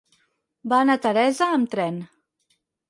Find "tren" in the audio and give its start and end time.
1.77-2.05